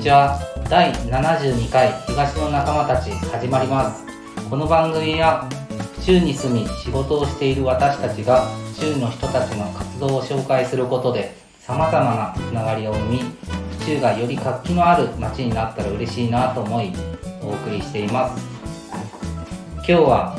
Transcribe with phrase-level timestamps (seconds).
[0.00, 0.40] にちは。
[0.70, 4.02] 第72回東の仲間たち始まります。
[4.48, 5.46] この番組は
[5.96, 13.18] 府中に住み仕事をしている私たちが府中の人たちの活動を紹介することでさまざまなつながりを生み
[13.78, 16.92] 府中がより活気のある街になったら嬉しいなと思い
[17.42, 18.42] お送りしています。
[19.76, 20.34] 今日は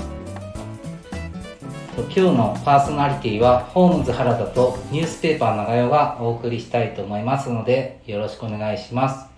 [1.98, 9.31] 今日のパーソナリティはホームズ原田とニュースペーパー長代がお送りしたいと思いますのでよろしくお願いします。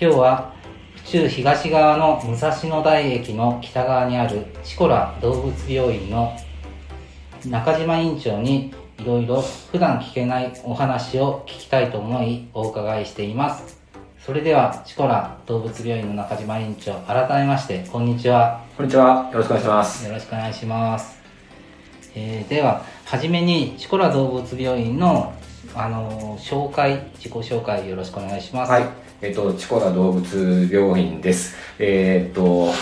[0.00, 0.54] 今日は
[0.96, 6.34] 府中東側の武蔵野台駅の北側にあるチコラ動物病院の
[7.46, 13.78] 中島院長にいろいろ普段聞けないお話を聞きたいと思いお伺いしています
[14.24, 19.28] それではチコラ動物病院の中島院長改めましてこんにちはこんにちは。
[19.30, 20.06] よろしくお願いします。
[20.06, 21.20] よろしくお願いします。
[22.14, 25.34] えーでは、はじめに、チコラ動物病院の、
[25.74, 28.72] あのー紹介、自己紹介よろしくお願いします。
[28.72, 29.09] はい。
[29.22, 31.54] えっ、と、チコラ動物病院です。
[31.78, 32.72] えっ、と、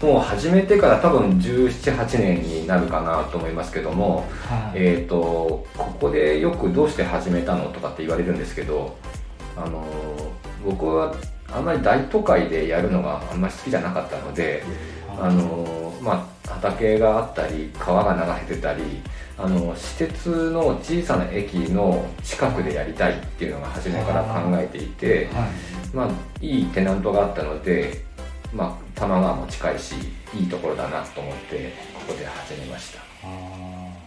[0.00, 4.78] もう始めてから多分17、8年になるかなと思いますけども、はい。
[4.78, 8.96] えっ、と、ここでよくどうして始めたのとかって言われるんですけど、
[9.54, 9.84] あの、
[10.64, 11.14] 僕は
[11.52, 14.62] あんまり大都会でやるのがあんまり好きじゃなかったので、
[15.20, 18.82] あのまあ、畑があったり川が流れてたり
[19.36, 25.50] あの施設の小さな駅の近くでやりたいっていうのが初めから考えていてはい。
[25.94, 26.08] まあ、
[26.40, 28.02] いいテナントがあったので、
[28.52, 29.94] まあ、多摩川も近いし
[30.34, 33.00] いいところだなと思ってここで始めました。
[33.22, 34.04] あー。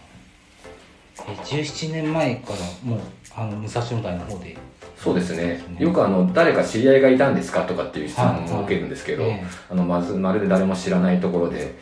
[1.32, 3.00] え17年前からもう、
[3.34, 4.56] あの、武蔵野台の方で？
[4.96, 5.62] そうですね。
[5.78, 9.46] よくあの誰か知り合いがいたんですかとかっていう質問はいを受けるんですけど、ええ。
[9.70, 11.74] あのまずまるで誰も知らないところで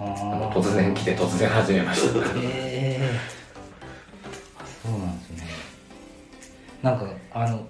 [0.00, 2.20] 突然来て突然始めました。
[2.36, 3.20] ええ
[4.58, 5.46] あそうなんですね。
[6.82, 7.66] なんかあの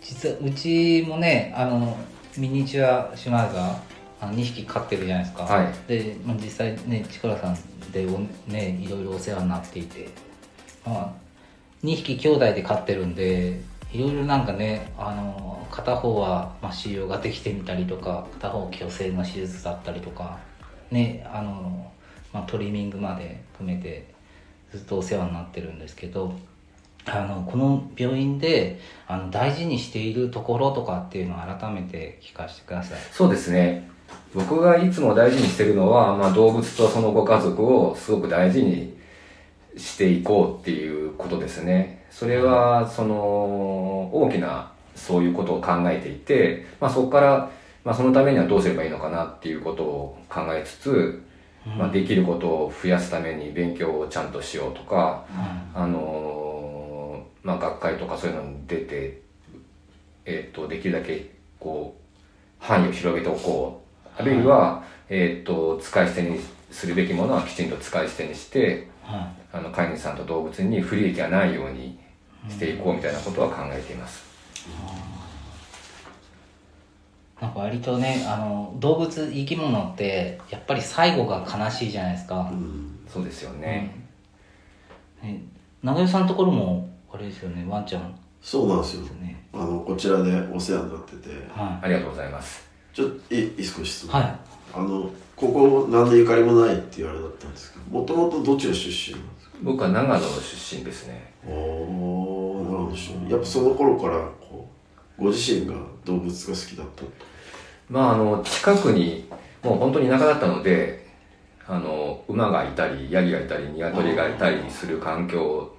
[0.00, 1.96] 実はうちもねあの
[2.36, 3.76] ミニチュアシュナウザー
[4.20, 5.72] あの2匹飼ってるじゃないですか、はい。
[5.88, 7.56] で、まあ、実際ねチコラさん
[7.90, 10.08] でおねいろいろお世話になっていて、
[10.86, 11.12] まあ、
[11.82, 13.60] 2匹兄弟で飼ってるんで
[13.92, 20.38] いろいろなんかねあの片方は、まあ、腫瘍ができてみたりとか片方虚勢の手術だったりとか
[20.90, 21.90] ねあの、
[22.32, 24.06] まあ、トリミングまで含めて
[24.72, 26.34] ずっとお世話になってるんですけど
[27.06, 32.98] あのこの病院であの大事にしているところとかっていうのを改めて聞かせてください。
[33.12, 33.90] そうですね。
[34.34, 38.96] 僕がいつも大事にしてるのは、まあ、動物とそのご家族をすごく大事に
[39.76, 42.04] していこうっていうことですね。
[42.10, 43.14] それはその
[44.12, 47.50] 大きなそういうことを考えていて、まあ、そこから、
[47.84, 51.22] まあ、そのためにはどうすればいいのかなっていうことを考えつつ、
[51.78, 55.24] まあ、できることを増やすために勉強をちゃんとしようとか、
[55.74, 59.20] あのーまあ、学会とかそういうのに出て、
[60.24, 61.30] えっとできるだけ
[61.60, 63.84] こう範囲を広げておこう。
[64.16, 66.40] あるいは、えっと使い捨てに
[66.70, 71.98] するべきものはきちんと使い捨てにしてはあの飼い主さんと動物に不利益がないように
[72.48, 74.24] していこうみたいなことは考えています。
[74.66, 75.13] い、
[77.44, 82.50] なんか割とねあの動物生き物ってやっぱり最後が悲しいじゃないですか。
[83.06, 83.94] そうですよね。
[85.22, 85.42] ね
[85.82, 89.46] 長与さんのところもあれですよねワンちゃんそうなんですよですよね。
[89.52, 92.66] あのこちらでお世話になっててはありがとうございます。
[92.94, 94.06] ちょっといいいい少し質い。
[94.06, 94.38] 問、はい。
[94.72, 99.56] あのここ何のゆかりもないっていうあれだったんですけどもともとどちら出身なんですか？
[99.62, 101.34] 僕は長野の出身ですね。
[101.46, 104.66] おおなんでしょうやっぱその頃からこ
[105.18, 107.04] うご自身が動物が好きだった
[107.88, 109.28] まああの近くに
[109.62, 111.06] もう本当に田舎だったので
[111.66, 115.74] あの馬がいたりヤギがいたり鶏がいたりする環境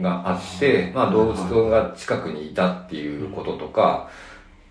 [0.00, 4.08] があって、まあ、動物が近くにいたっていうこととか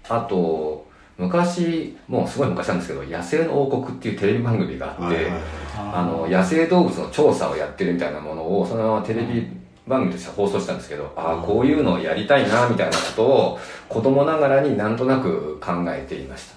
[0.07, 0.85] あと
[1.17, 5.31] 昔もうすごい昔なんですけど「野生の王国」っていうテレビ番組があって、
[5.73, 9.47] あの野生動物の調査をやってるみたいなものをそのままテレビ
[9.87, 16.54] 番組として放送したんですけど、ああこういうのをやりたいなみたいなことを子供ながらになんとなく考えていました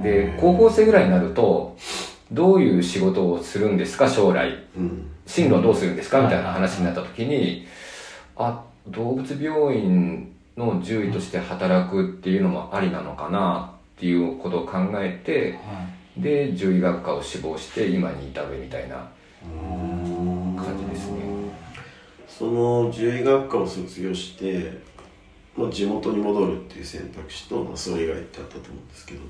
[0.00, 1.76] で高校生ぐらいになると
[2.30, 4.50] どういう仕事をするんですか将来？
[4.76, 5.08] うん。
[5.26, 6.22] 進路はどうするんですか？
[6.22, 7.66] みたいな話になった時に
[8.36, 15.86] あ動物病院の獣医として働くっていうのもありなのかなっていうことを考えては
[16.16, 19.08] で獣医学科を志望して今に至るみたいな
[19.42, 21.20] 感じですね。
[22.28, 24.72] その獣医学科を卒業して、
[25.56, 29.20] まあ、地元に戻るっていう選択肢と、まあ、それ以外ってあったと思うんですけど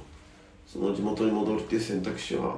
[0.73, 2.57] その地元に戻るっていう選択肢はあ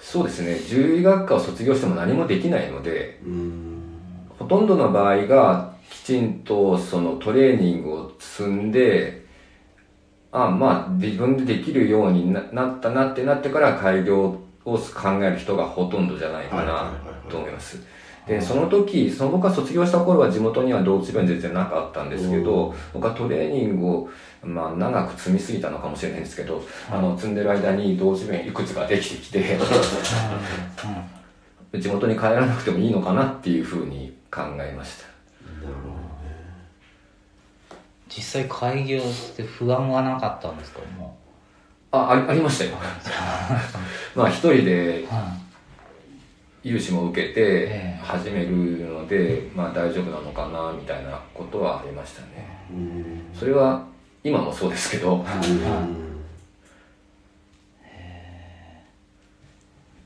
[0.00, 0.56] そうですね。
[0.68, 3.18] 獣医学科を卒業しても何もできないので
[4.38, 9.26] ほとんどの場合がきちんとそのトレーニングを積んで
[10.30, 14.78] あまあ自分でできるようにななったなってなってから開業を考
[15.20, 17.30] える人がほとんどじゃないかなはいはいはいはい。
[17.30, 17.82] と思います。
[18.26, 24.08] で、その時、その僕が卒業した頃は地元には動物病院全然なかったんですけど、僕はトレーニングを、
[24.42, 29.58] まあ長く積みすぎたのかもしれないんですけど、あの、積んでる間に動物病院いくつかできてきて、
[31.78, 35.06] 地元に帰らなくてもいいのかなっていうふうに考えました。
[38.08, 40.80] 実際開業して不安はなかったんですか？
[40.96, 41.16] も
[41.90, 42.70] あ、ありありましたよ。
[44.14, 45.04] まあ一人で
[46.64, 48.50] 融資も受けえてえ始める
[48.88, 52.66] ので、まあ大丈夫なのかなみたいなことはありましたね。
[52.70, 53.22] うん。
[53.38, 53.86] それは
[54.24, 55.22] 今もそうですけど、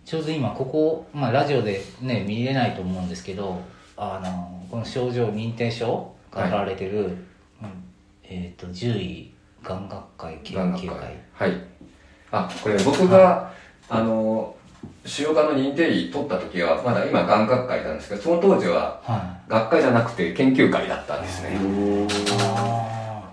[0.05, 3.61] ちょうど今ここ、まあ、ラジオでね見れないと思うんですけど
[3.97, 7.17] あのこの症状認定書が貼られてる、うん。
[8.25, 9.33] えっ、と獣医
[9.63, 10.99] がん学会研究会。
[10.99, 11.17] 会。
[11.35, 11.61] はい。
[12.33, 13.53] あこれ僕が、
[13.89, 14.55] あの
[15.05, 23.29] 腫瘍科の認定医取った時はまだ今がん学会なんですけどその当時はは学会じゃなくて研究会だったんですね、いあー。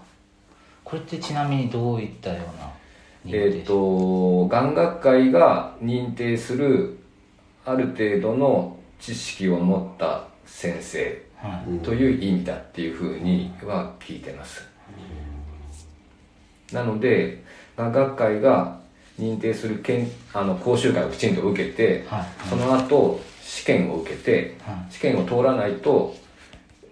[0.83, 2.71] これってちなみにどういったような
[3.27, 6.99] えっ、とがん学会が認定する
[7.65, 11.79] ある程度の知識を持った先生はい。
[11.79, 14.65] という意味だっていうふうには聞いてます。
[16.71, 17.43] なので
[17.75, 18.79] がん学会が
[19.19, 22.49] 認定するけんあの講習会をきちんと受けてはい。
[22.49, 26.15] その後試験を受けては試験を通らないと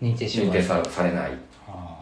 [0.01, 1.31] い認定証認定さされない。
[1.67, 1.95] あ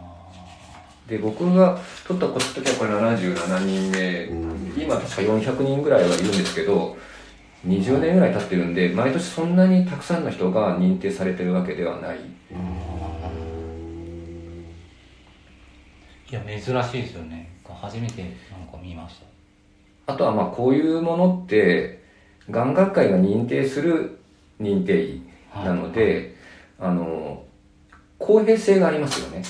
[1.07, 4.25] で僕が取った時はこれ77人目。
[4.25, 4.81] うん。
[4.81, 6.97] 今確か400人ぐらいはいるんですけど
[7.67, 12.17] 20年ぐらい経ってるんで毎年そんなにたくさんの人が認定されてるわけではない。
[12.17, 12.21] ー
[16.31, 17.51] いや珍しいですよね。
[17.81, 19.30] 初めてなんか見ました
[20.07, 22.03] あとはまあこういうものって
[22.49, 24.19] がん学会が認定する
[24.59, 25.21] 認定医
[25.53, 26.35] なので、
[26.79, 27.43] あの
[28.17, 29.43] 公平性がありますよね。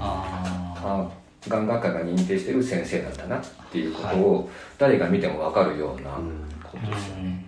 [0.00, 3.40] ああがん学会が認定してる先生なんだなっ
[3.70, 6.10] ていうことを誰が見ても分かるような
[6.62, 7.46] ことあですよね、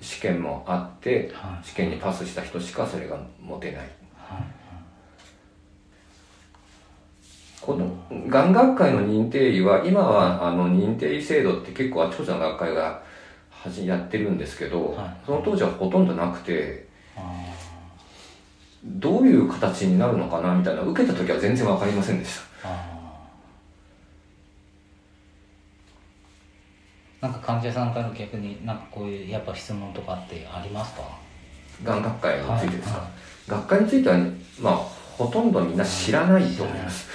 [0.00, 0.04] うん。
[0.04, 1.66] 試験もあってはい。
[1.66, 3.80] 試験にパスした人しかそれが持てない。
[4.16, 4.57] はい
[7.68, 13.02] このがん学会の認定医は今はあの認定医制度って結構あちこちの学会が
[13.50, 15.16] はじやってるんですけど、はい。
[15.26, 17.20] その当時はほとんどなくてあ
[18.84, 22.70] どういう形になるのかなみたいな受けた時は全然分かりませんでした。
[27.20, 31.02] なんか患者さんから逆になんかこういうやっぱ質問とかってありますか？
[31.84, 33.08] がん学会についてですか、はい。
[33.50, 37.08] 学会については、ね、まあほとんどみんな知らないと思います。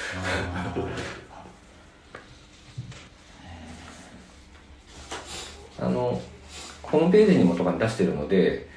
[5.80, 6.22] あの
[6.82, 8.68] ホームページにもとかに出してるので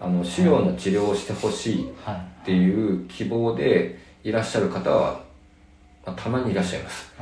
[0.00, 5.20] あの腫瘍の治療をしてほしいっはいていう希望でいらっしゃる方は、
[6.04, 7.12] まあ、たまにいらっしゃいます。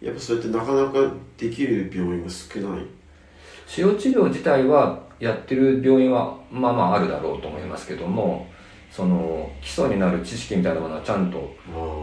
[0.00, 2.80] やっぱそうやってなかなかできる病院が少ない。
[3.66, 8.46] 腫瘍治療自体はやってる病院はまあまああるだろうと思いますけども
[8.90, 11.54] その基礎になる知識みたいなものはちゃんと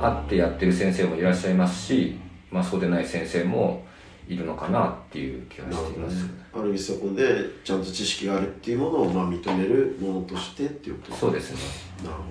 [0.01, 2.19] あってやってる先生もいらっしゃいますし、
[2.51, 3.85] まあ、そうでない先生も
[4.27, 7.25] いるのかなっていう気がしています、ある意味そこで
[7.63, 11.59] ちゃんと知識があるっていうものをまあ認めるものとしてっていうことそうですね。
[12.05, 12.23] なるほ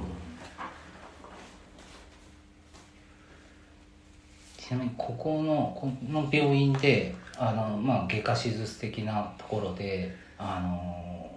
[4.57, 11.31] ちなみにここのこの病院であの、まあ、外科手術的なところであの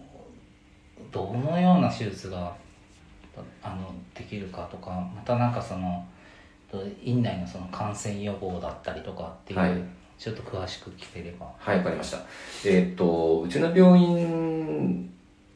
[1.11, 2.53] どのような手術が
[3.61, 6.05] あのできるかとかまたなんかその
[6.71, 9.71] と院内のその感染予防だったりとかっていう、はい。
[10.17, 11.45] ちょっと詳しく聞ければ。
[11.57, 12.19] はいわかりました。
[12.65, 15.11] えーっとうちの病院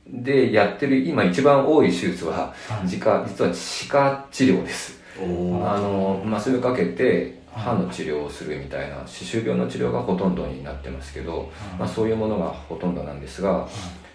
[0.06, 2.88] でやってる今一番多い手術ははい。
[2.88, 5.00] 実は歯科治療です。
[5.18, 13.68] あの麻酔をかけて歯の治療をするみたいな歯周病の治療がほとんどになってますけど、まあ、そういうものがほとんどなんですが、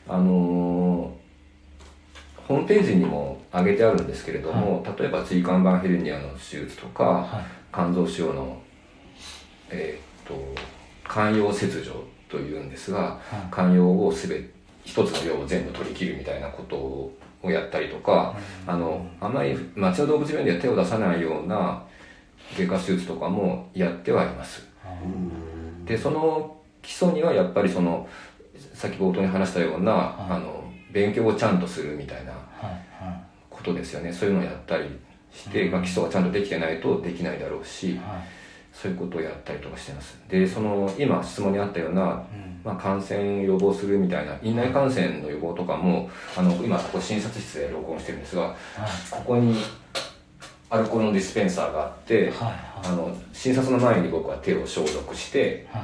[0.09, 1.25] あのー
[2.47, 7.45] ホームページにも上げてあるんですけれども、例えば椎間板ヘルニアの手術とか、はい。
[7.73, 8.63] 肝臓腫瘍の、
[9.71, 10.55] えーっと
[11.09, 13.19] 肝葉切除というんですが、はい。
[13.51, 14.47] 肝葉をすべ
[14.85, 17.13] 一つの葉を全部取り切るみたいなことを
[17.45, 18.37] やったりとか、
[18.67, 21.83] あのあまり町の動物病院では手を出さないような
[22.57, 24.67] 外科手術とかもやってはいます。
[25.05, 25.85] うん。
[25.85, 28.09] でその基礎にはやっぱりその
[28.75, 30.33] 先冒頭に話したような、はい。
[30.33, 32.65] あの勉強をちゃんとするみたいなはい
[33.05, 33.25] はい。
[33.51, 34.13] ことですよね。
[34.13, 34.85] そういうのをやったり
[35.33, 38.01] して、まあ、基礎がちゃんとできてないとできないだろうしはい。
[38.73, 40.19] そういうことをやったりとかしてます。
[40.29, 42.61] でその今質問にあったような、うん。
[42.65, 48.55] まあ、感染予防するみたいな院内感染の予防とかもあの今ここ診察室で録音してるんですがはい。
[49.11, 49.55] ここに
[50.75, 55.83] アルコールのディスペンサーがあって、はいあの診察の前に僕は手を消毒してはい。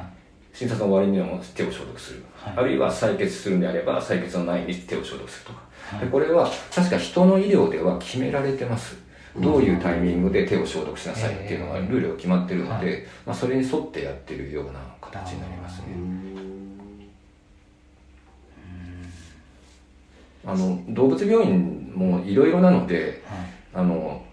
[0.53, 2.53] 診察の終わりにはもう手を消毒する、はい。
[2.57, 5.61] あるいは採血するんであれば採血の前に手を消毒するとか、
[5.95, 6.05] はい。
[6.05, 8.97] でこれは確か人の医療では決められてます。
[9.35, 15.87] どういうタイミングで手を消毒しなさいっていうのがルールが決まってるので、はまあ、それに沿ってやってるような形になりますね。
[20.45, 23.39] あの動物病院もいろいろなのではい。
[23.73, 24.23] あの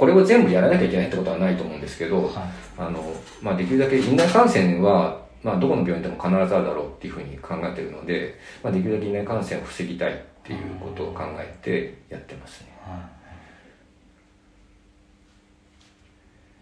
[0.00, 2.34] これを全部やらなきゃいけないってことはないと思うんですけど、はい。
[2.78, 12.68] あのまあ、できるだけ院内感染は、まあ、どこの病院でも必ずあるだろうっていうふうに考えてるので、まあ、できるだけ院内感染を防ぎたいっていうことを考えてやってますね。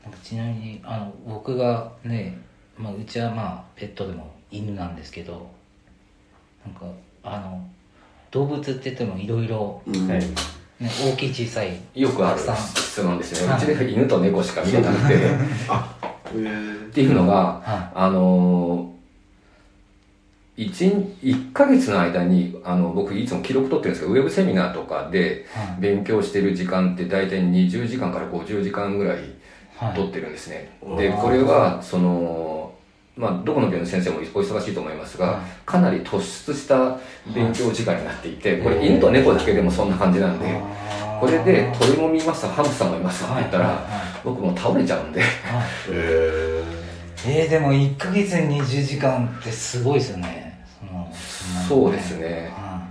[0.02, 2.37] なんかちなみにあの僕がね、
[2.76, 5.49] まあ、うちはまあペットでも犬なんですけど
[6.66, 6.87] なんか
[7.23, 7.64] あの
[8.33, 10.09] 動物って言ってもいろいろうん。
[10.09, 13.52] はいね大きい小さいよくある質問ですよね。
[13.52, 13.62] はい。
[13.62, 25.80] うちでは犬と猫しか見てなくて、 っていうのが、はあのー、1, 1ヶ月の間にあの僕いつも記録取ってるんですけどウェブセミナーとかではい。
[25.80, 29.18] 勉強してる時間って大体20時間から50時間ぐらい
[29.94, 32.73] 取ってるんですね、はいでこれはその
[33.18, 35.40] まあどこの病院の先生もお忙しいと思いますが、はい。
[35.66, 36.96] かなり突出した
[37.34, 38.78] 勉強時間になっていて、こはい。
[38.78, 40.46] れ犬と猫だけでもそんな感じなんで、
[41.20, 43.82] これで鳥も見ますハムスターもいますって言ったら、
[44.25, 45.20] 僕もう倒れちゃうんで。
[45.90, 46.64] え
[47.26, 50.64] えー、でも1ヶ月に20時間ってすごいですよね。
[51.68, 52.52] そうですね。
[52.56, 52.87] は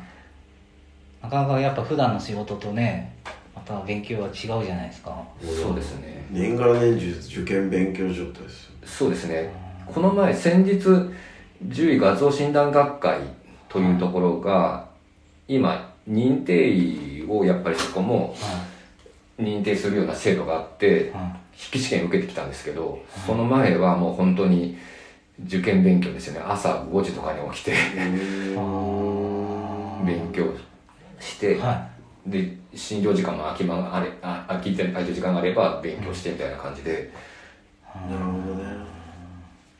[1.21, 1.23] い。
[1.23, 3.15] なかなかやっぱ普段の仕事とね
[3.55, 4.33] また勉強は違う
[4.65, 5.23] じゃないですか。
[5.41, 6.25] そうですね。
[6.31, 9.49] 年がら年中受験勉強状態ですよそうですね
[9.93, 10.79] この前先日
[11.69, 13.19] 獣医画像診断学会
[13.69, 14.87] というところが
[15.47, 18.65] 今認定医をやっぱりそこもは
[19.39, 21.11] 認定するような制度があって
[21.55, 24.77] 筆記試験受けてきたんですけどその前はもう本当に
[25.45, 26.39] 受験勉強ですよね。
[26.47, 28.55] 朝5時とかに起きて勉
[30.33, 30.51] 強
[31.19, 31.87] して、ーは
[32.25, 37.11] で診療時間も空き間があれあ空きて空いてる時間があれば勉強してみたいな感じで。
[38.09, 38.66] なるほどね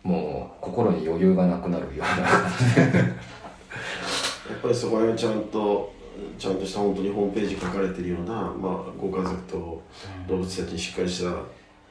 [0.07, 2.75] もう心に余裕がなくなるような感じ。
[2.75, 5.93] で やっぱりそこら辺ちゃんと
[6.39, 9.83] ちゃんとした本当にホームページに書かれてるような、まあ、ご家族と
[10.29, 11.33] 動物たちにしっかりした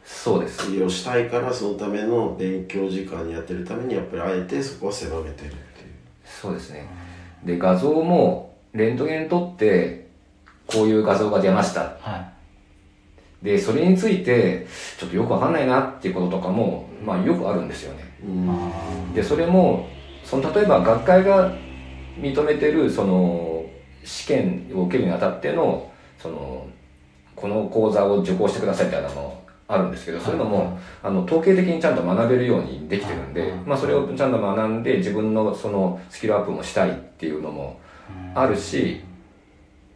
[0.02, 0.70] そうです。
[0.72, 5.56] 医療をしたいからそのための勉強時間にやってるためにやっぱりあえてそこは狭めてるっていう。
[6.24, 6.88] そうですね。
[7.44, 10.06] で画像もレントゲン撮って
[10.66, 11.82] こういう画像が出ました。
[11.82, 11.84] い。
[12.00, 12.36] は
[13.42, 14.66] でそれについて
[14.98, 18.04] ちょっとよくわかんないなっていうこととかも、まあ、よくあるんですよね。
[19.14, 19.86] でそれも
[20.24, 21.52] その例えば学会が
[22.18, 23.64] 認めてるその
[24.04, 26.66] 試験を受けるにあたってのその
[27.34, 37.80] この講座を受講してくださいみたいなのあるんですけどそういうのもあの統計的にちゃんと学べるようにできてるんでまあそれをちゃんと学んで自分のそのスキルアップもしたいっていうのも
[38.34, 39.02] あるし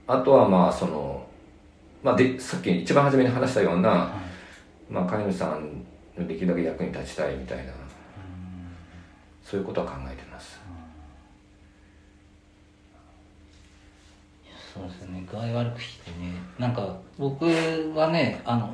[0.06, 1.24] あとはまあその
[2.02, 4.12] まあでさっき一番初めに話したような
[4.90, 5.68] まあ飼い主さんの
[6.26, 7.72] できるだけ役に立ちたいみたいな。
[9.42, 10.60] そういうことは考えてます。
[14.72, 15.26] そうですね。
[15.28, 16.32] 具合悪くしてね。
[16.58, 17.44] なんか僕
[17.94, 18.72] はねあの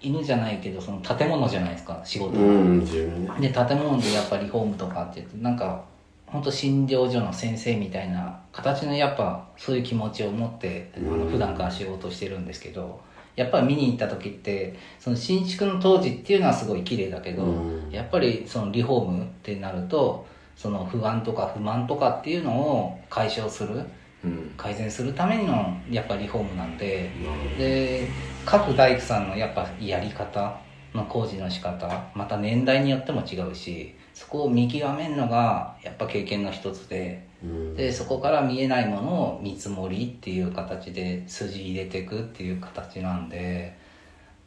[0.00, 5.84] 犬じゃないけどその建物じゃないですか仕事が、うんで建物でやっぱリフォームとかって言ってなんか
[6.26, 11.30] 本当診療所の先生みたいな形のやっぱそういう気持ちを持ってあのうん。
[11.30, 13.00] 普段から仕事してるんですけど
[13.36, 17.90] やっぱり見に行った時ってその新築の当時っていうのはすごい綺麗だけど、うん。
[17.90, 20.26] やっぱりそのリフォームってなると
[20.56, 23.82] その不安とか不満とかっていうのを解消する
[24.24, 24.54] うん。
[24.56, 27.10] 改善するためのやっぱリフォームなんで
[27.58, 28.08] で
[28.46, 30.58] 各大工さんのやっぱやり方
[30.94, 37.35] の工事の仕方また年代によっても違うしそこを見極めるのがやっぱ経験の一つでうん
[37.76, 43.76] でそこから見えないものを見積もりっていう形で筋入れていくっていう形なんで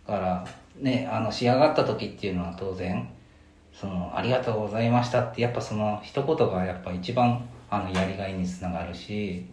[0.07, 3.07] だからねあの仕上がった時っていうのは当然
[3.71, 9.45] その「ありがとうございました」ってやっぱその一言がやっぱ一番あのやりがいにつながるし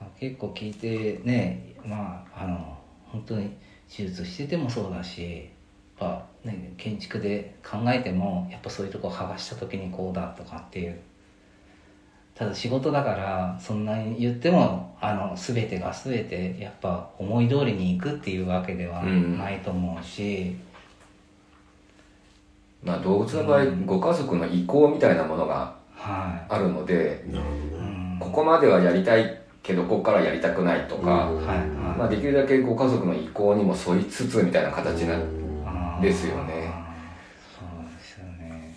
[0.00, 3.50] まあ結構聞いてねまああの本当に
[3.90, 5.50] 手術しててもそうだし
[5.98, 11.00] やっぱ、ね、建築で考えてもやっぱそういうとこ剥がした時にこうだとかっていう
[12.36, 20.54] ただ仕事だからそんなに言ってもあの全てが全てやっぱ思い通りにいくっていうわけではないと思うし、
[22.82, 28.18] まあ動物の場合、ご家族の意向みたいなものがはあるので、なるほどい、うねん。
[28.20, 31.46] ここまではやりたいけどここからやりたくないとか、うん。
[31.96, 35.14] まあ、できるだけご家族の意向にも沿いつつみたいな形な、
[35.64, 36.02] あー。
[36.02, 36.72] ですよね
[37.58, 38.76] そうですよね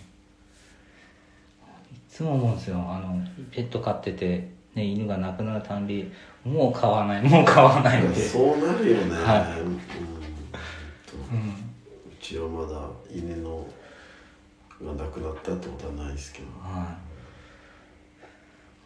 [1.92, 2.76] いつも思うんですよ。
[2.76, 3.18] あの
[3.50, 6.12] ペット飼ってて、ね、犬が亡くなるたんび
[6.44, 8.20] もう飼わないもう飼わないって。
[8.20, 9.60] そうなるよね、はい。
[9.60, 9.68] うん。
[9.68, 9.72] うん。
[9.72, 9.80] う
[12.20, 12.78] ちはまだ
[13.10, 13.66] 犬の
[14.82, 16.46] が亡くなったってことはないですけど。
[16.60, 16.94] は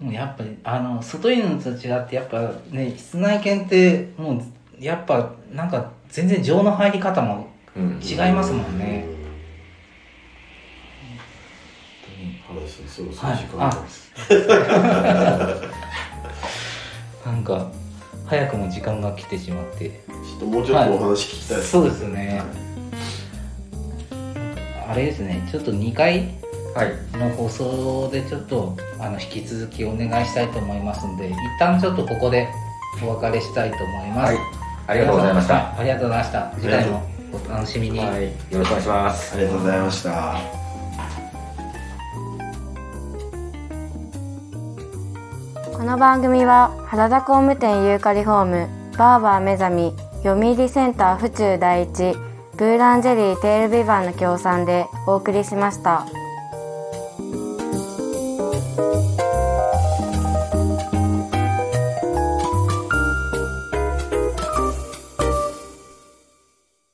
[0.00, 4.42] い、もうやっぱりあの外犬と違ってやっぱね室内犬ってもう
[4.78, 8.00] やっぱなんか全然情の入り方もうん。
[8.00, 9.13] 違いますもんね、うん。
[9.13, 9.13] 原田
[12.74, 14.12] さんそろそろはい時間です、
[17.26, 17.70] なんか
[18.26, 19.90] 早くも時間が来てしまって。
[19.90, 22.42] ちょっともうちょっとお話聞きたいです、そうですね。
[24.88, 25.46] あれですね。
[25.50, 26.34] ちょっと2回
[26.74, 27.18] はい。
[27.18, 32.48] の放送でちょっとあの引き続きお願いしたいと思いますので一旦ちょっとここで
[33.02, 34.42] お別れしたいと思います、はい。
[34.88, 35.78] ありがとうございました。
[35.78, 36.52] ありがとうございました。
[36.56, 37.02] 次回も
[37.32, 38.24] お楽しみに、はい。
[38.24, 39.34] よろしくお願いします。
[39.34, 40.63] ありがとうございました
[45.84, 52.14] この番組は原田工務店ユーカリホームバーバー目覚み読売センター府中第一
[52.56, 56.06] ブーランジェリーテールビバンの協賛でお送りしました。